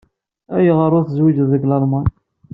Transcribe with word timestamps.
Ayɣer 0.55 0.91
ur 0.97 1.03
tezwijeḍ 1.05 1.47
deg 1.53 1.63
Lalman? 1.65 2.07